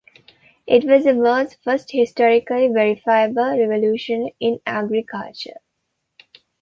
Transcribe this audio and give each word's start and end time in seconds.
It 0.65 0.83
was 0.83 1.03
the 1.03 1.13
world's 1.13 1.55
first 1.63 1.91
historically 1.91 2.69
verifiable 2.69 3.55
revolution 3.55 4.31
in 4.39 4.59
agriculture. 4.65 5.59